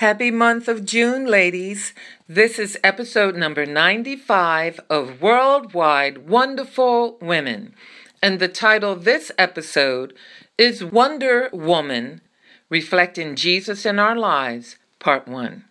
Happy 0.00 0.30
month 0.30 0.66
of 0.66 0.86
June, 0.86 1.26
ladies. 1.26 1.92
This 2.26 2.58
is 2.58 2.78
episode 2.82 3.36
number 3.36 3.66
95 3.66 4.80
of 4.88 5.20
Worldwide 5.20 6.26
Wonderful 6.26 7.18
Women. 7.20 7.74
And 8.22 8.40
the 8.40 8.48
title 8.48 8.92
of 8.92 9.04
this 9.04 9.30
episode 9.36 10.14
is 10.56 10.82
Wonder 10.82 11.50
Woman 11.52 12.22
Reflecting 12.70 13.36
Jesus 13.36 13.84
in 13.84 13.98
Our 13.98 14.16
Lives, 14.16 14.78
Part 15.00 15.28
1. 15.28 15.66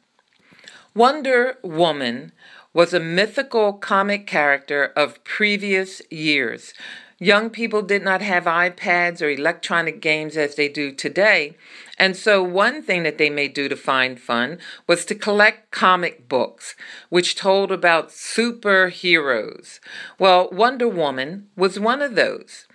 Wonder 0.94 1.58
Woman 1.64 2.32
was 2.72 2.94
a 2.94 3.00
mythical 3.00 3.74
comic 3.74 4.28
character 4.28 4.94
of 4.96 5.24
previous 5.24 6.04
years. 6.12 6.76
Young 7.22 7.50
people 7.50 7.82
did 7.82 8.02
not 8.02 8.22
have 8.22 8.46
iPads 8.46 9.22
or 9.22 9.30
electronic 9.30 10.00
games 10.00 10.38
as 10.38 10.56
they 10.56 10.70
do 10.70 10.94
today, 10.94 11.58
and 11.98 12.16
so, 12.16 12.42
one 12.42 12.82
thing 12.82 13.04
that 13.04 13.18
they 13.18 13.30
may 13.30 13.50
do 13.50 13.68
to 13.68 13.76
find 13.76 14.18
fun 14.18 14.58
was 14.88 15.04
to 15.06 15.16
collect 15.16 15.70
comic 15.70 16.30
books, 16.30 16.76
which 17.10 17.36
told 17.36 17.74
about 17.74 18.10
superheroes. 18.10 19.82
Well, 20.18 20.48
Wonder 20.50 20.88
Woman 20.88 21.50
was 21.58 21.78
one 21.78 22.02
of 22.02 22.16
those. 22.16 22.66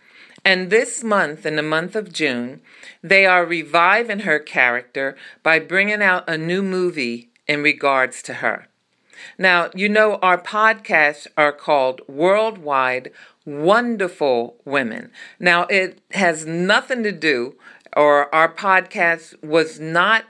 And 0.44 0.68
this 0.68 1.02
month, 1.02 1.46
in 1.46 1.56
the 1.56 1.62
month 1.62 1.96
of 1.96 2.12
June, 2.12 2.60
they 3.02 3.24
are 3.24 3.46
reviving 3.46 4.20
her 4.20 4.38
character 4.38 5.16
by 5.42 5.58
bringing 5.58 6.02
out 6.02 6.28
a 6.28 6.36
new 6.36 6.62
movie 6.62 7.30
in 7.48 7.62
regards 7.62 8.20
to 8.24 8.34
her. 8.34 8.66
Now, 9.38 9.70
you 9.74 9.88
know, 9.88 10.16
our 10.16 10.38
podcasts 10.38 11.26
are 11.36 11.52
called 11.52 12.00
Worldwide 12.08 13.10
Wonderful 13.44 14.56
Women. 14.64 15.10
Now, 15.38 15.62
it 15.64 16.00
has 16.12 16.46
nothing 16.46 17.02
to 17.02 17.12
do 17.12 17.56
or 17.96 18.34
our 18.34 18.52
podcast 18.52 19.42
was 19.42 19.78
not 19.78 20.24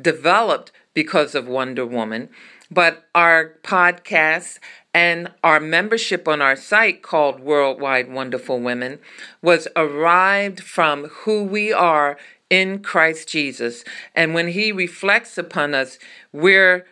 developed 0.00 0.72
because 0.94 1.34
of 1.34 1.46
Wonder 1.48 1.86
Woman, 1.86 2.28
but 2.70 3.08
our 3.14 3.54
podcast 3.62 4.58
and 4.94 5.30
our 5.44 5.60
membership 5.60 6.26
on 6.26 6.42
our 6.42 6.56
site 6.56 7.02
called 7.02 7.40
Worldwide 7.40 8.10
Wonderful 8.10 8.60
Women 8.60 8.98
was 9.42 9.68
arrived 9.76 10.60
from 10.60 11.04
who 11.04 11.44
we 11.44 11.72
are 11.72 12.18
in 12.50 12.80
Christ 12.80 13.28
Jesus. 13.28 13.84
And 14.14 14.34
when 14.34 14.48
He 14.48 14.72
reflects 14.72 15.38
upon 15.38 15.74
us, 15.74 15.98
we're 16.32 16.86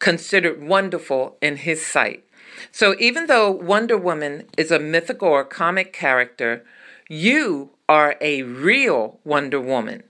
considered 0.00 0.62
wonderful 0.62 1.36
in 1.40 1.58
His 1.58 1.86
sight. 1.86 2.24
So 2.72 2.96
even 2.98 3.26
though 3.26 3.50
Wonder 3.50 3.96
Woman 3.96 4.48
is 4.58 4.70
a 4.70 4.78
mythical 4.78 5.28
or 5.28 5.44
comic 5.44 5.92
character, 5.92 6.64
you 7.08 7.70
are 7.88 8.16
a 8.20 8.42
real 8.42 9.20
Wonder 9.24 9.60
Woman. 9.60 10.02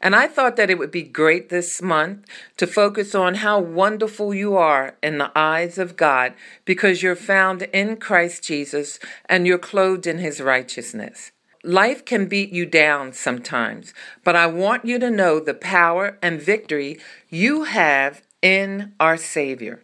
And 0.00 0.14
I 0.14 0.28
thought 0.28 0.56
that 0.56 0.70
it 0.70 0.78
would 0.78 0.90
be 0.90 1.02
great 1.02 1.48
this 1.48 1.82
month 1.82 2.24
to 2.56 2.66
focus 2.66 3.14
on 3.14 3.36
how 3.36 3.58
wonderful 3.58 4.32
you 4.32 4.56
are 4.56 4.96
in 5.02 5.18
the 5.18 5.32
eyes 5.36 5.78
of 5.78 5.96
God 5.96 6.34
because 6.64 7.02
you're 7.02 7.16
found 7.16 7.62
in 7.62 7.96
Christ 7.96 8.44
Jesus 8.44 8.98
and 9.26 9.46
you're 9.46 9.58
clothed 9.58 10.06
in 10.06 10.18
his 10.18 10.40
righteousness. 10.40 11.32
Life 11.62 12.04
can 12.04 12.26
beat 12.26 12.50
you 12.50 12.66
down 12.66 13.12
sometimes, 13.14 13.94
but 14.22 14.36
I 14.36 14.46
want 14.46 14.84
you 14.84 14.98
to 14.98 15.10
know 15.10 15.40
the 15.40 15.54
power 15.54 16.18
and 16.20 16.40
victory 16.40 16.98
you 17.30 17.64
have 17.64 18.22
in 18.44 18.92
our 19.00 19.16
Savior. 19.16 19.82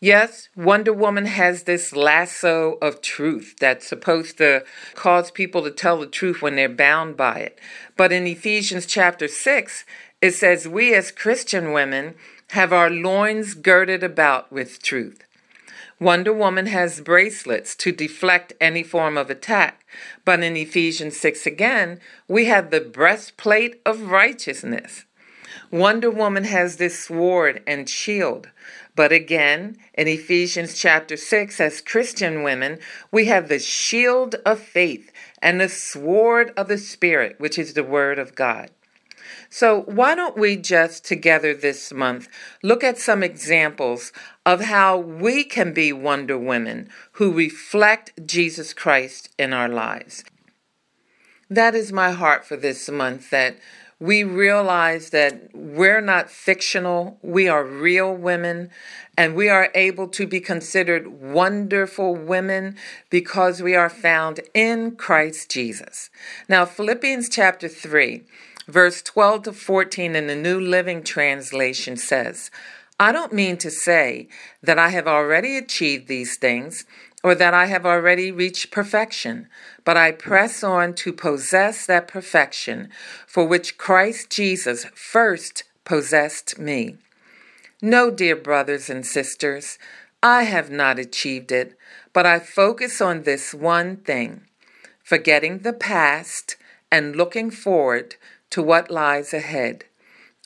Yes, 0.00 0.48
Wonder 0.56 0.94
Woman 0.94 1.26
has 1.26 1.64
this 1.64 1.94
lasso 1.94 2.78
of 2.80 3.02
truth 3.02 3.54
that's 3.60 3.86
supposed 3.86 4.38
to 4.38 4.64
cause 4.94 5.30
people 5.30 5.62
to 5.62 5.70
tell 5.70 6.00
the 6.00 6.06
truth 6.06 6.40
when 6.40 6.56
they're 6.56 6.68
bound 6.70 7.16
by 7.16 7.38
it. 7.40 7.58
But 7.96 8.12
in 8.12 8.26
Ephesians 8.26 8.86
chapter 8.86 9.28
6, 9.28 9.84
it 10.22 10.32
says, 10.32 10.66
We 10.66 10.94
as 10.94 11.10
Christian 11.10 11.72
women 11.72 12.14
have 12.50 12.72
our 12.72 12.88
loins 12.88 13.54
girded 13.54 14.02
about 14.02 14.50
with 14.50 14.82
truth. 14.82 15.24
Wonder 16.00 16.32
Woman 16.32 16.66
has 16.66 17.00
bracelets 17.00 17.74
to 17.76 17.92
deflect 17.92 18.52
any 18.60 18.82
form 18.82 19.18
of 19.18 19.28
attack. 19.28 19.84
But 20.24 20.42
in 20.42 20.56
Ephesians 20.56 21.18
6 21.18 21.46
again, 21.46 22.00
we 22.28 22.46
have 22.46 22.70
the 22.70 22.80
breastplate 22.80 23.80
of 23.84 24.10
righteousness. 24.10 25.04
Wonder 25.70 26.10
Woman 26.10 26.44
has 26.44 26.76
this 26.76 27.06
sword 27.06 27.62
and 27.66 27.88
shield. 27.88 28.48
But 28.94 29.12
again, 29.12 29.76
in 29.94 30.08
Ephesians 30.08 30.78
chapter 30.78 31.16
6, 31.16 31.60
as 31.60 31.80
Christian 31.80 32.42
women, 32.42 32.78
we 33.10 33.26
have 33.26 33.48
the 33.48 33.58
shield 33.58 34.36
of 34.46 34.58
faith 34.58 35.12
and 35.42 35.60
the 35.60 35.68
sword 35.68 36.52
of 36.56 36.68
the 36.68 36.78
Spirit, 36.78 37.38
which 37.38 37.58
is 37.58 37.74
the 37.74 37.84
Word 37.84 38.18
of 38.18 38.34
God. 38.34 38.70
So, 39.50 39.82
why 39.82 40.14
don't 40.14 40.36
we 40.36 40.56
just 40.56 41.04
together 41.04 41.54
this 41.54 41.92
month 41.92 42.28
look 42.62 42.82
at 42.82 42.98
some 42.98 43.22
examples 43.22 44.12
of 44.44 44.62
how 44.62 44.98
we 44.98 45.44
can 45.44 45.72
be 45.72 45.92
Wonder 45.92 46.38
Women 46.38 46.88
who 47.12 47.32
reflect 47.32 48.26
Jesus 48.26 48.72
Christ 48.72 49.30
in 49.38 49.52
our 49.52 49.68
lives? 49.68 50.24
That 51.48 51.74
is 51.74 51.92
my 51.92 52.10
heart 52.10 52.44
for 52.44 52.56
this 52.56 52.88
month 52.88 53.30
that 53.30 53.58
we 53.98 54.24
realize 54.24 55.10
that 55.10 55.48
we're 55.54 56.02
not 56.02 56.30
fictional, 56.30 57.18
we 57.22 57.48
are 57.48 57.64
real 57.64 58.14
women, 58.14 58.70
and 59.16 59.34
we 59.34 59.48
are 59.48 59.70
able 59.74 60.06
to 60.08 60.26
be 60.26 60.40
considered 60.40 61.06
wonderful 61.06 62.14
women 62.14 62.76
because 63.08 63.62
we 63.62 63.74
are 63.74 63.88
found 63.88 64.40
in 64.52 64.96
Christ 64.96 65.50
Jesus. 65.50 66.10
Now, 66.48 66.66
Philippians 66.66 67.30
chapter 67.30 67.68
3, 67.68 68.22
verse 68.68 69.00
12 69.00 69.44
to 69.44 69.52
14 69.52 70.14
in 70.14 70.26
the 70.26 70.36
New 70.36 70.60
Living 70.60 71.02
Translation 71.02 71.96
says, 71.96 72.50
I 73.00 73.12
don't 73.12 73.32
mean 73.32 73.56
to 73.58 73.70
say 73.70 74.28
that 74.62 74.78
I 74.78 74.88
have 74.88 75.06
already 75.06 75.56
achieved 75.56 76.08
these 76.08 76.36
things 76.38 76.84
or 77.26 77.34
that 77.34 77.52
I 77.52 77.66
have 77.66 77.84
already 77.84 78.30
reached 78.30 78.70
perfection, 78.70 79.48
but 79.84 79.96
I 79.96 80.12
press 80.12 80.62
on 80.62 80.94
to 80.94 81.12
possess 81.12 81.84
that 81.86 82.06
perfection 82.06 82.88
for 83.26 83.44
which 83.44 83.76
Christ 83.76 84.30
Jesus 84.30 84.84
first 84.94 85.64
possessed 85.84 86.56
me. 86.56 86.98
No, 87.82 88.12
dear 88.12 88.36
brothers 88.36 88.88
and 88.88 89.04
sisters, 89.04 89.76
I 90.22 90.44
have 90.44 90.70
not 90.70 91.00
achieved 91.00 91.50
it, 91.50 91.76
but 92.12 92.26
I 92.26 92.38
focus 92.38 93.00
on 93.00 93.24
this 93.24 93.52
one 93.52 93.96
thing 93.96 94.42
forgetting 95.02 95.58
the 95.58 95.72
past 95.72 96.54
and 96.92 97.16
looking 97.16 97.50
forward 97.50 98.14
to 98.50 98.62
what 98.62 98.88
lies 98.88 99.34
ahead. 99.34 99.84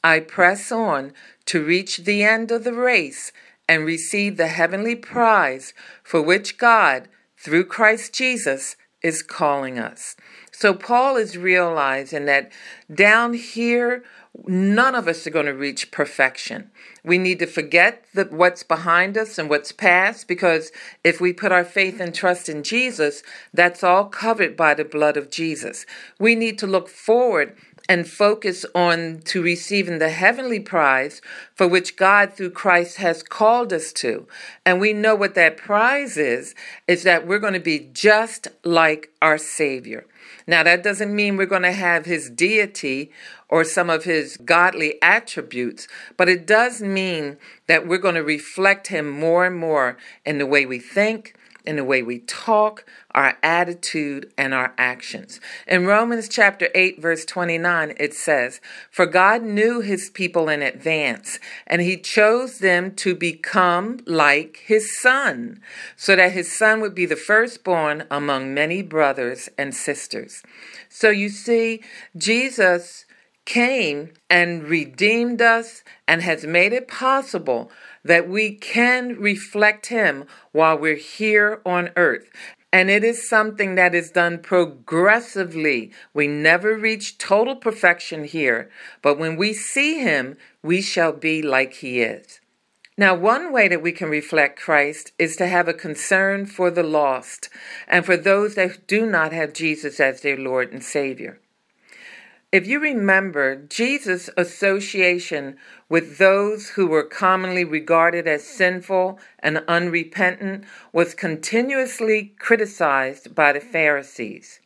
I 0.03 0.21
press 0.21 0.73
on 0.73 1.13
to 1.45 1.63
reach 1.63 1.99
the 1.99 2.23
end 2.23 2.51
of 2.51 2.65
the 2.65 2.73
race 2.73 3.33
and 3.71 3.85
receive 3.85 4.37
the 4.37 4.49
heavenly 4.49 4.97
prize 4.97 5.73
for 6.03 6.21
which 6.21 6.59
God, 6.59 7.07
through 7.39 7.65
Christ 7.65 8.13
Jesus, 8.13 8.75
is 9.01 9.23
calling 9.23 9.79
us. 9.79 10.17
So 10.51 10.75
Paul 10.75 11.15
is 11.17 11.39
realizing 11.39 12.25
that 12.25 12.51
down 12.93 13.35
here, 13.35 14.03
none 14.45 14.97
of 14.97 15.07
us 15.07 15.25
are 15.25 15.31
going 15.31 15.47
to 15.47 15.55
reach 15.55 15.93
perfection. 15.93 16.73
We 17.05 17.17
need 17.17 17.39
to 17.39 17.47
forget 17.47 18.05
the, 18.13 18.25
what's 18.25 18.65
behind 18.65 19.17
us 19.17 19.39
and 19.39 19.49
what's 19.49 19.71
past 19.71 20.27
because 20.27 20.73
if 21.05 21.21
we 21.21 21.33
put 21.33 21.53
our 21.53 21.65
faith 21.65 22.01
and 22.01 22.13
trust 22.13 22.49
in 22.49 22.65
Jesus, 22.65 23.23
that's 23.55 23.85
all 23.85 24.07
covered 24.07 24.57
by 24.57 24.75
the 24.75 24.85
blood 24.85 25.17
of 25.17 25.31
Jesus. 25.31 25.87
We 26.19 26.35
need 26.35 26.59
to 26.59 26.67
look 26.67 26.89
forward 26.89 27.57
and 27.91 28.09
focus 28.09 28.65
on 28.73 29.21
to 29.25 29.43
receiving 29.43 29.99
the 29.99 30.11
heavenly 30.11 30.61
prize 30.61 31.21
for 31.57 31.67
which 31.67 31.97
God 31.97 32.35
through 32.35 32.53
Christ 32.53 32.99
has 32.99 33.21
called 33.21 33.73
us 33.73 33.93
to. 33.95 34.29
And 34.65 34.81
we 34.81 34.93
know 34.93 35.17
what 35.17 35.35
that 35.35 35.57
prize 35.57 36.17
is, 36.17 36.55
is 36.87 37.03
that 37.03 37.27
we're 37.27 37.41
going 37.41 37.55
to 37.55 37.59
be 37.59 37.91
just 37.93 38.47
like 38.63 39.11
our 39.21 39.39
Savior. 39.39 40.07
Now, 40.47 40.63
that 40.63 40.85
doesn't 40.85 41.13
mean 41.13 41.37
we're 41.37 41.47
going 41.47 41.63
to 41.63 41.73
have 41.73 42.05
his 42.05 42.31
deity 42.31 43.11
or 43.49 43.65
some 43.65 43.91
of 43.91 44.05
his 44.05 44.37
godly 44.37 44.95
attributes, 45.03 45.89
but 46.17 46.29
it 46.29 46.47
does 46.47 46.81
mean 46.81 47.39
that 47.67 47.89
we're 47.89 47.99
going 47.99 48.15
to 48.15 48.23
reflect 48.23 48.87
him 48.87 49.11
more 49.11 49.45
and 49.45 49.57
more 49.57 49.99
in 50.25 50.39
the 50.39 50.47
way 50.47 50.65
we 50.65 50.79
think, 50.79 51.35
in 51.65 51.77
the 51.77 51.85
way 51.85 52.03
we 52.03 52.21
talk, 52.21 52.85
our 53.13 53.37
attitude, 53.43 54.33
and 54.37 54.55
our 54.55 54.73
actions. 54.79 55.41
In 55.67 55.87
Romans 55.87 56.29
chapter 56.29 56.69
8, 56.75 57.01
verse 57.01 57.25
29, 57.25 57.95
it 57.99 58.15
says, 58.15 58.61
For 58.91 59.07
God 59.07 59.43
knew 59.43 59.81
his 59.81 60.11
people 60.11 60.49
in 60.49 60.63
advance, 60.63 61.39
and 61.67 61.83
he 61.83 61.97
chose 61.97 62.59
them 62.59 62.95
to 62.97 63.15
become 63.15 64.01
like 64.07 64.63
his 64.65 64.99
son, 65.01 65.61
so 65.97 66.17
that 66.17 66.33
his 66.33 66.57
son 66.57 66.81
would 66.81 66.95
be 66.95 67.07
the 67.07 67.17
firstborn 67.17 68.05
among 68.11 68.55
many 68.55 68.83
brothers 68.83 69.49
and 69.59 69.75
sisters. 69.75 70.43
So 70.89 71.11
you 71.11 71.29
see, 71.29 71.83
Jesus 72.17 73.07
came 73.45 74.13
and 74.29 74.63
redeemed 74.65 75.43
us 75.43 75.83
and 76.07 76.23
has 76.23 76.45
made 76.45 76.73
it 76.73 76.87
possible 76.87 77.71
that 78.05 78.29
we 78.29 78.55
can 78.55 79.17
reflect 79.19 79.87
Him 79.87 80.25
while 80.53 80.79
we're 80.79 80.97
here 80.97 81.61
on 81.65 81.91
earth. 81.97 82.31
And 82.73 82.89
it 82.89 83.03
is 83.03 83.29
something 83.29 83.75
that 83.75 83.95
is 83.95 84.11
done 84.11 84.39
progressively. 84.39 85.93
We 86.15 86.29
never 86.29 86.77
reach 86.77 87.19
total 87.19 87.57
perfection 87.57 88.25
here, 88.25 88.71
but 89.03 89.19
when 89.19 89.37
we 89.37 89.53
see 89.53 89.99
Him, 90.01 90.37
we 90.63 90.81
shall 90.81 91.13
be 91.13 91.43
like 91.43 91.75
He 91.75 92.01
is. 92.01 92.41
Now, 92.97 93.15
one 93.15 93.51
way 93.51 93.67
that 93.67 93.83
we 93.83 93.93
can 93.93 94.11
reflect 94.11 94.61
Christ 94.61 95.13
is 95.19 95.35
to 95.37 95.47
have 95.47 95.69
a 95.69 95.73
concern 95.73 96.45
for 96.45 96.71
the 96.71 96.83
lost 96.83 97.49
and 97.89 98.05
for 98.05 98.17
those 98.17 98.57
that 98.57 98.87
do 98.87 99.07
not 99.07 99.33
have 99.33 99.55
Jesus 99.55 99.99
as 100.01 100.21
their 100.21 100.37
Lord 100.37 100.71
and 100.71 100.85
Savior. 100.85 101.41
If 102.53 102.67
you 102.67 102.81
remember, 102.81 103.55
Jesus' 103.55 104.29
association 104.37 105.57
with 105.89 106.19
those 106.19 106.71
who 106.71 106.89
were 106.89 107.05
commonly 107.05 107.63
regarded 107.63 108.27
as 108.27 108.43
sinful 108.43 109.21
and 109.39 109.63
unrepentant 109.69 110.65
was 110.93 111.15
continuously 111.15 112.35
criticized 112.41 113.37
by 113.37 113.53
the 113.53 113.61
Pharisees. 113.61 114.59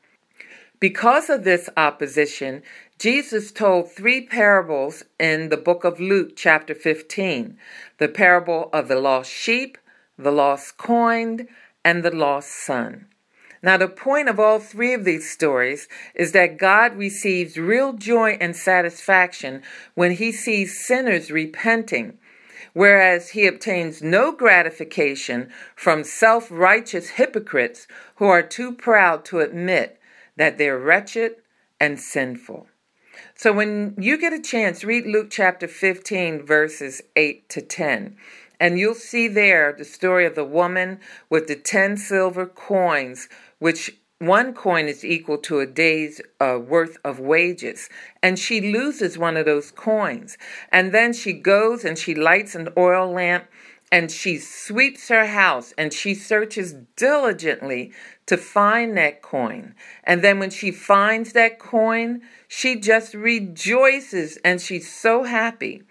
Because 0.81 1.29
of 1.29 1.45
this 1.45 1.69
opposition, 1.77 2.63
Jesus 2.99 3.53
told 3.53 3.93
three 3.93 4.27
parables 4.27 5.03
in 5.21 5.51
the 5.51 5.59
book 5.59 5.85
of 5.85 6.01
Luke, 6.01 6.33
chapter 6.37 6.75
15 6.75 7.59
the 7.99 8.09
parable 8.09 8.71
of 8.73 8.89
the 8.89 8.99
lost 8.99 9.31
sheep, 9.31 9.77
the 10.17 10.33
lost 10.33 10.79
coin, 10.79 11.49
and 11.85 12.03
the 12.03 12.15
lost 12.15 12.49
son. 12.51 13.09
Now, 13.65 13.79
the 13.79 13.89
point 13.89 14.29
of 14.29 14.39
all 14.39 14.59
three 14.59 14.93
of 14.93 15.07
these 15.07 15.31
stories 15.31 15.89
is 16.15 16.33
that 16.33 16.59
God 16.59 16.99
receives 16.99 17.57
real 17.57 17.95
joy 17.95 18.37
and 18.39 18.55
satisfaction 18.55 19.63
when 19.95 20.11
he 20.11 20.33
sees 20.33 20.85
sinners 20.85 21.31
repenting, 21.31 22.19
whereas 22.75 23.31
he 23.31 23.47
obtains 23.47 24.03
no 24.03 24.33
gratification 24.33 25.51
from 25.75 26.05
self 26.05 26.51
righteous 26.51 27.09
hypocrites 27.09 27.87
who 28.17 28.27
are 28.27 28.43
too 28.43 28.71
proud 28.71 29.25
to 29.25 29.41
admit 29.41 29.99
that 30.37 30.59
they're 30.59 30.79
wretched 30.79 31.37
and 31.81 31.99
sinful. 31.99 32.67
So, 33.35 33.51
when 33.51 33.95
you 33.99 34.19
get 34.19 34.35
a 34.35 34.43
chance, 34.43 34.85
read 34.85 35.07
Luke 35.07 35.29
chapter 35.31 35.69
15, 35.69 36.45
verses 36.45 37.01
8 37.17 37.49
to 37.49 37.63
10. 37.63 38.19
And 38.61 38.79
you'll 38.79 38.95
see 38.95 39.29
there 39.29 39.73
the 39.73 39.85
story 39.85 40.27
of 40.27 40.35
the 40.35 40.45
woman 40.45 41.01
with 41.29 41.49
the 41.49 41.57
10 41.57 41.97
silver 41.97 42.47
coins 42.47 43.29
which 43.65 43.97
one 44.19 44.53
coin 44.53 44.89
is 44.89 45.07
equal 45.07 45.39
to 45.39 45.59
a 45.59 45.65
day's 45.67 46.21
uh, 46.39 46.59
worth 46.63 46.99
of 47.03 47.19
wages. 47.19 47.89
And 48.23 48.39
she 48.39 48.61
loses 48.61 49.17
one 49.17 49.39
of 49.39 49.47
those 49.47 49.71
coins. 49.71 50.37
And 50.71 50.93
then 50.93 51.15
she 51.15 51.33
goes 51.33 51.83
and 51.83 51.97
she 51.97 52.15
lights 52.15 52.55
an 52.55 52.69
oil 52.77 53.11
lamp 53.11 53.47
and 53.91 54.11
she 54.11 54.37
sweeps 54.37 55.09
her 55.09 55.25
house 55.25 55.73
and 55.79 55.95
she 55.95 56.15
searches 56.15 56.75
diligently 56.97 57.91
to 58.27 58.37
find 58.37 58.99
that 58.99 59.23
coin. 59.23 59.75
And 60.05 60.21
then 60.21 60.39
when 60.39 60.51
she 60.51 60.71
finds 60.71 61.33
that 61.33 61.59
coin, 61.59 62.21
she 62.47 62.79
just 62.79 63.15
rejoices 63.15 64.37
and 64.45 64.61
she's 64.61 64.93
so 64.93 65.23
happy. 65.23 65.85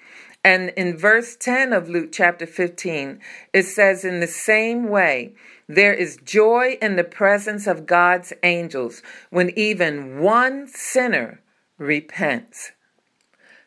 And 0.43 0.69
in 0.75 0.97
verse 0.97 1.37
10 1.37 1.71
of 1.71 1.87
Luke 1.87 2.09
chapter 2.11 2.45
15, 2.45 3.19
it 3.53 3.63
says, 3.63 4.03
In 4.03 4.19
the 4.19 4.27
same 4.27 4.89
way, 4.89 5.35
there 5.69 5.93
is 5.93 6.19
joy 6.25 6.77
in 6.81 6.97
the 6.97 7.05
presence 7.05 7.65
of 7.65 7.85
God's 7.85 8.33
angels 8.43 9.01
when 9.29 9.57
even 9.57 10.19
one 10.19 10.67
sinner 10.67 11.39
repents. 11.77 12.71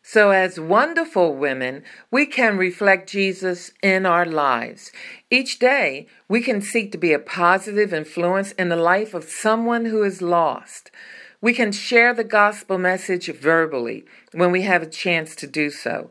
So, 0.03 0.31
as 0.31 0.61
wonderful 0.61 1.35
women, 1.35 1.83
we 2.13 2.27
can 2.27 2.57
reflect 2.57 3.11
Jesus 3.11 3.73
in 3.83 4.07
our 4.07 4.25
lives. 4.25 4.93
Each 5.31 5.59
day, 5.59 6.07
we 6.29 6.43
can 6.43 6.61
seek 6.61 6.93
to 6.93 6.99
be 6.99 7.13
a 7.13 7.19
positive 7.19 7.93
influence 7.93 8.53
in 8.53 8.69
the 8.69 8.77
life 8.77 9.15
of 9.15 9.25
someone 9.25 9.87
who 9.87 10.05
is 10.05 10.23
lost. 10.23 10.93
We 11.41 11.55
can 11.55 11.73
share 11.73 12.15
the 12.15 12.23
gospel 12.23 12.79
message 12.79 13.27
verbally 13.27 14.05
when 14.33 14.53
we 14.53 14.63
have 14.63 14.83
a 14.83 14.89
chance 14.89 15.35
to 15.37 15.47
do 15.49 15.71
so. 15.71 16.11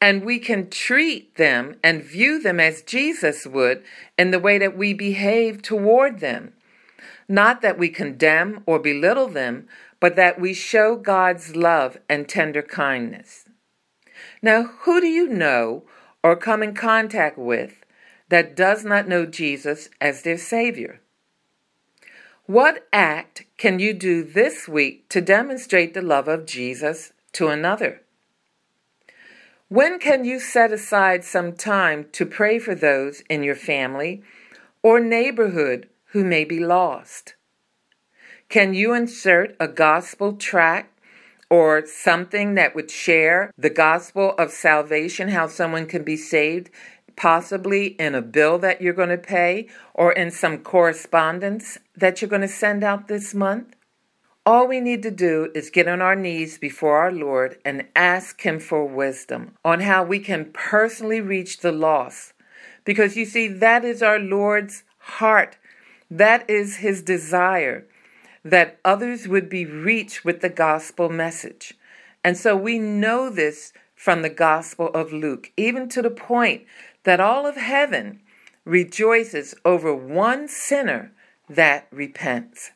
And 0.00 0.24
we 0.24 0.38
can 0.38 0.70
treat 0.70 1.36
them 1.36 1.76
and 1.82 2.04
view 2.04 2.40
them 2.40 2.60
as 2.60 2.82
Jesus 2.82 3.46
would 3.46 3.82
in 4.16 4.30
the 4.30 4.38
way 4.38 4.58
that 4.58 4.76
we 4.76 4.94
behave 4.94 5.60
toward 5.60 6.20
them. 6.20 6.52
Not 7.28 7.60
that 7.62 7.78
we 7.78 7.88
condemn 7.88 8.62
or 8.64 8.78
belittle 8.78 9.28
them, 9.28 9.66
but 10.00 10.16
that 10.16 10.40
we 10.40 10.54
show 10.54 10.96
God's 10.96 11.56
love 11.56 11.98
and 12.08 12.28
tender 12.28 12.62
kindness. 12.62 13.44
Now, 14.40 14.64
who 14.80 15.00
do 15.00 15.06
you 15.06 15.28
know 15.28 15.82
or 16.22 16.36
come 16.36 16.62
in 16.62 16.74
contact 16.74 17.36
with 17.36 17.84
that 18.28 18.54
does 18.56 18.84
not 18.84 19.08
know 19.08 19.26
Jesus 19.26 19.88
as 20.00 20.22
their 20.22 20.38
Savior? 20.38 21.00
What 22.46 22.86
act 22.92 23.44
can 23.58 23.78
you 23.78 23.92
do 23.92 24.24
this 24.24 24.68
week 24.68 25.08
to 25.10 25.20
demonstrate 25.20 25.92
the 25.92 26.02
love 26.02 26.28
of 26.28 26.46
Jesus 26.46 27.12
to 27.32 27.48
another? 27.48 28.02
When 29.70 29.98
can 29.98 30.24
you 30.24 30.40
set 30.40 30.72
aside 30.72 31.24
some 31.24 31.52
time 31.52 32.06
to 32.12 32.24
pray 32.24 32.58
for 32.58 32.74
those 32.74 33.20
in 33.28 33.42
your 33.42 33.54
family 33.54 34.22
or 34.82 34.98
neighborhood 34.98 35.90
who 36.12 36.24
may 36.24 36.46
be 36.46 36.58
lost? 36.58 37.34
Can 38.48 38.72
you 38.72 38.94
insert 38.94 39.54
a 39.60 39.68
gospel 39.68 40.32
tract 40.32 40.98
or 41.50 41.84
something 41.84 42.54
that 42.54 42.74
would 42.74 42.90
share 42.90 43.52
the 43.58 43.68
gospel 43.68 44.34
of 44.38 44.52
salvation, 44.52 45.28
how 45.28 45.48
someone 45.48 45.84
can 45.84 46.02
be 46.02 46.16
saved, 46.16 46.70
possibly 47.14 47.88
in 48.00 48.14
a 48.14 48.22
bill 48.22 48.56
that 48.60 48.80
you're 48.80 48.94
going 48.94 49.10
to 49.10 49.18
pay 49.18 49.68
or 49.92 50.12
in 50.12 50.30
some 50.30 50.56
correspondence 50.60 51.76
that 51.94 52.22
you're 52.22 52.30
going 52.30 52.40
to 52.40 52.48
send 52.48 52.82
out 52.82 53.06
this 53.06 53.34
month? 53.34 53.76
All 54.48 54.66
we 54.66 54.80
need 54.80 55.02
to 55.02 55.10
do 55.10 55.50
is 55.54 55.68
get 55.68 55.86
on 55.88 56.00
our 56.00 56.16
knees 56.16 56.56
before 56.56 56.96
our 56.96 57.12
Lord 57.12 57.58
and 57.66 57.86
ask 57.94 58.40
Him 58.40 58.58
for 58.58 58.82
wisdom 58.82 59.52
on 59.62 59.80
how 59.80 60.02
we 60.02 60.20
can 60.20 60.50
personally 60.54 61.20
reach 61.20 61.58
the 61.58 61.70
lost. 61.70 62.32
Because 62.82 63.14
you 63.14 63.26
see, 63.26 63.46
that 63.48 63.84
is 63.84 64.02
our 64.02 64.18
Lord's 64.18 64.84
heart. 65.00 65.58
That 66.10 66.48
is 66.48 66.76
His 66.76 67.02
desire 67.02 67.86
that 68.42 68.78
others 68.86 69.28
would 69.28 69.50
be 69.50 69.66
reached 69.66 70.24
with 70.24 70.40
the 70.40 70.48
gospel 70.48 71.10
message. 71.10 71.74
And 72.24 72.34
so 72.34 72.56
we 72.56 72.78
know 72.78 73.28
this 73.28 73.74
from 73.94 74.22
the 74.22 74.30
Gospel 74.30 74.88
of 74.94 75.12
Luke, 75.12 75.52
even 75.58 75.90
to 75.90 76.00
the 76.00 76.08
point 76.08 76.64
that 77.04 77.20
all 77.20 77.46
of 77.46 77.56
heaven 77.56 78.20
rejoices 78.64 79.54
over 79.66 79.94
one 79.94 80.48
sinner 80.48 81.12
that 81.50 81.86
repents. 81.90 82.70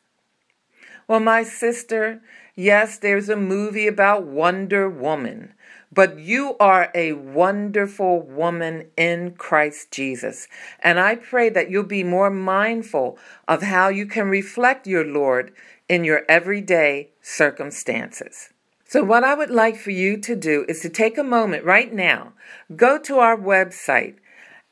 Well, 1.09 1.21
my 1.21 1.43
sister, 1.43 2.21
yes, 2.55 2.99
there's 2.99 3.29
a 3.29 3.37
movie 3.37 3.87
about 3.87 4.25
Wonder 4.25 4.89
Woman, 4.89 5.55
but 5.93 6.19
you 6.19 6.57
are 6.59 6.91
a 6.95 7.13
wonderful 7.13 8.21
woman 8.23 8.87
in 8.97 9.33
Christ 9.33 9.91
Jesus. 9.91 10.49
And 10.81 11.01
I 11.01 11.17
pray 11.17 11.49
that 11.51 11.71
you'll 11.71 11.83
be 11.83 12.05
more 12.05 12.31
mindful 12.31 13.19
of 13.49 13.63
how 13.63 13.89
you 13.89 14.07
can 14.07 14.29
reflect 14.29 14.87
your 14.87 15.05
Lord 15.05 15.53
in 15.89 16.05
your 16.05 16.23
everyday 16.29 17.11
circumstances. 17.21 18.51
So, 18.87 19.03
what 19.03 19.25
I 19.25 19.35
would 19.35 19.51
like 19.51 19.77
for 19.77 19.91
you 19.91 20.19
to 20.19 20.37
do 20.37 20.67
is 20.69 20.81
to 20.81 20.89
take 20.89 21.17
a 21.19 21.25
moment 21.25 21.65
right 21.65 21.93
now, 21.93 22.35
go 22.77 22.99
to 22.99 23.19
our 23.19 23.37
website, 23.37 24.17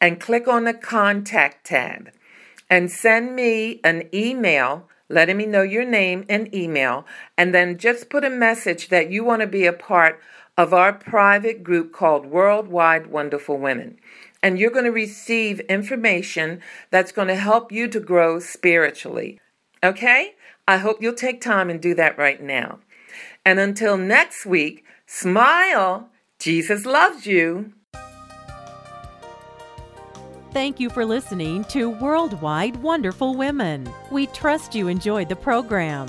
and 0.01 0.21
click 0.21 0.47
on 0.47 0.65
the 0.65 0.75
contact 0.75 1.67
tab 1.67 2.11
and 2.69 2.91
send 2.91 3.35
me 3.35 3.81
an 3.83 4.09
email 4.15 4.89
letting 5.11 5.37
me 5.37 5.45
know 5.45 5.63
your 5.63 5.85
name 5.85 6.25
and 6.29 6.55
email, 6.55 7.05
and 7.37 7.55
then 7.55 7.77
just 7.77 8.09
put 8.09 8.25
a 8.25 8.31
message 8.31 8.89
that 8.89 9.11
you 9.11 9.25
want 9.25 9.43
to 9.43 9.47
be 9.47 9.67
a 9.67 9.73
part 9.73 10.21
of 10.57 10.73
our 10.73 10.93
private 10.93 11.63
group 11.63 11.93
called 11.93 12.27
Worldwide 12.27 13.09
Wonderful 13.09 13.59
Women. 13.59 13.99
And 14.43 14.59
you're 14.59 14.71
going 14.71 14.85
to 14.85 14.91
receive 14.91 15.61
information 15.61 16.61
that's 16.91 17.13
going 17.13 17.29
to 17.29 17.35
help 17.35 17.73
you 17.73 17.89
to 17.89 18.01
grow 18.01 18.41
spiritually. 18.41 19.41
Okay? 19.83 20.35
I 20.67 20.79
hope 20.79 21.03
you'll 21.03 21.15
take 21.15 21.41
time 21.41 21.69
and 21.69 21.81
do 21.81 21.95
that 21.95 22.17
right 22.17 22.43
now. 22.43 22.79
And 23.45 23.59
until 23.59 23.97
next 23.97 24.47
week, 24.47 24.85
smile. 25.07 26.09
Jesus 26.39 26.87
loves 26.87 27.27
you. 27.27 27.73
Thank 30.53 30.81
you 30.81 30.91
for 30.91 31.05
listening 31.05 31.63
to 31.67 31.91
Worldwide 31.91 32.75
Wonderful 32.83 33.37
Women. 33.37 33.89
We 34.11 34.27
trust 34.27 34.75
you 34.75 34.89
enjoyed 34.89 35.29
the 35.29 35.37
program. 35.37 36.09